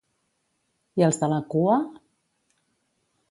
[1.01, 1.75] I els de la cua?